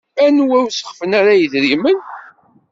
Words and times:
Anwa 0.25 0.53
ur 0.63 0.69
sexfen 0.71 1.11
ara 1.19 1.33
yedrimen? 1.39 1.99